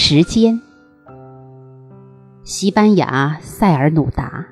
[0.00, 0.62] 时间。
[2.44, 4.46] 西班牙塞尔努达。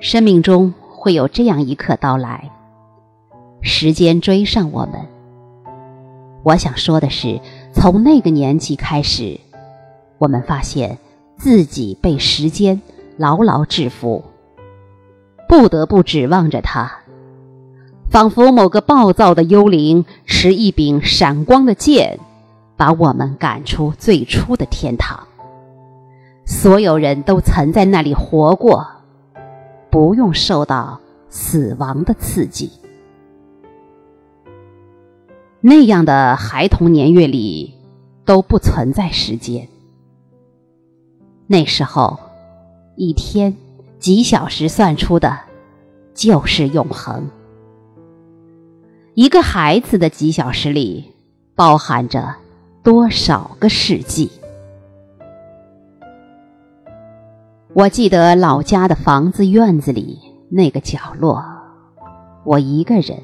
[0.00, 2.50] 生命中会有这样一刻到来，
[3.62, 4.94] 时间追上我们。
[6.42, 7.40] 我想说的是，
[7.72, 9.38] 从那个年纪开始，
[10.18, 10.98] 我们发现
[11.36, 12.82] 自己被时间
[13.16, 14.24] 牢牢制服，
[15.48, 16.90] 不得不指望着它，
[18.10, 22.18] 仿佛某个暴躁的幽灵持一柄闪光的剑，
[22.76, 25.26] 把我们赶出最初的天堂。
[26.46, 28.86] 所有人都曾在那里活过，
[29.90, 32.70] 不用受到死亡的刺激。
[35.60, 37.74] 那样的孩童年月里
[38.24, 39.68] 都不存在时间。
[41.46, 42.18] 那时候，
[42.96, 43.54] 一天
[43.98, 45.38] 几小时算出的，
[46.14, 47.28] 就是永恒。
[49.18, 51.12] 一个孩子的几小时里，
[51.56, 52.36] 包含着
[52.84, 54.30] 多少个世纪？
[57.74, 61.44] 我记得老家的房子院子里那个角落，
[62.44, 63.18] 我一个人。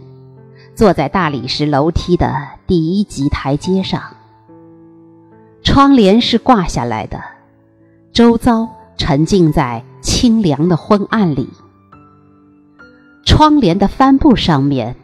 [0.75, 2.34] 坐在大理石楼梯的
[2.67, 4.03] 第一级台阶上，
[5.62, 7.22] 窗帘是挂下来的，
[8.12, 11.48] 周遭沉浸在清凉的昏暗里。
[13.25, 14.97] 窗帘的帆布上面，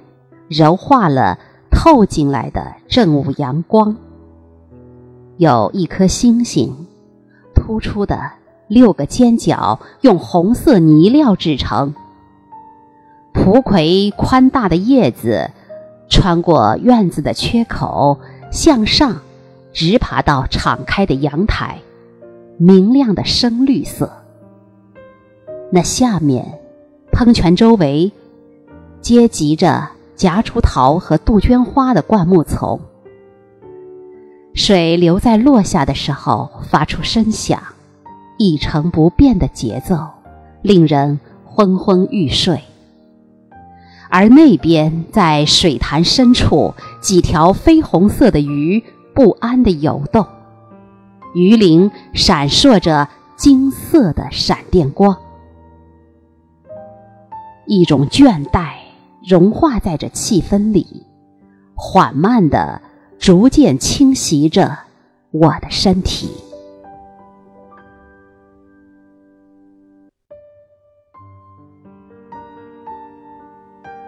[0.51, 1.39] 柔化了
[1.71, 3.97] 透进来的正午阳光。
[5.37, 6.87] 有一颗星星，
[7.55, 8.33] 突出的
[8.67, 11.95] 六个尖角用红色泥料制成。
[13.33, 15.51] 蒲葵宽大的叶子。
[16.13, 18.19] 穿过院子的缺口，
[18.51, 19.19] 向上，
[19.73, 21.79] 直爬到敞开的阳台，
[22.57, 24.11] 明亮的深绿色。
[25.71, 26.59] 那下面，
[27.13, 28.11] 喷泉周围，
[29.01, 29.87] 接集着
[30.21, 32.79] 夹竹桃和杜鹃花的灌木丛。
[34.53, 37.63] 水流在落下的时候发出声响，
[38.37, 39.97] 一成不变的节奏，
[40.61, 42.61] 令人昏昏欲睡。
[44.11, 50.27] 而那边，在水潭深处，几条绯红色的鱼不安地游动，
[51.33, 55.17] 鱼鳞闪烁着金色的闪电光。
[57.65, 58.73] 一种倦怠
[59.29, 61.07] 融化在这气氛里，
[61.75, 62.81] 缓慢地、
[63.19, 64.79] 逐渐侵袭着
[65.31, 66.31] 我的身体。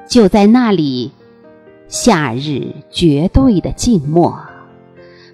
[0.09, 1.11] 就在那里，
[1.89, 4.39] 夏日绝对的静默，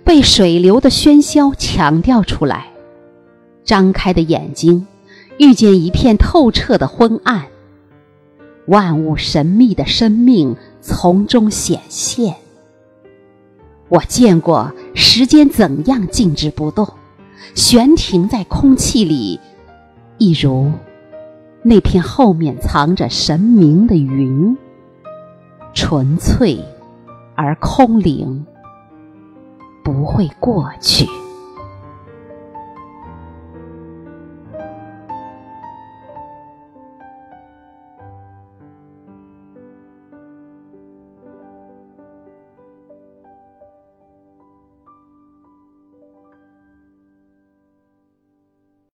[0.04, 2.66] 被水流的喧嚣强调出来。
[3.64, 4.86] 张开的眼睛，
[5.38, 7.46] 遇见一片透彻的昏暗，
[8.68, 12.36] 万物神秘的生命从中显现。
[13.88, 16.86] 我见过时间怎样静止不动，
[17.54, 19.40] 悬停在空气里，
[20.18, 20.70] 一如
[21.62, 24.56] 那片后面藏着神明的云。
[25.74, 26.58] 纯粹
[27.36, 28.44] 而空灵，
[29.84, 31.06] 不会过去。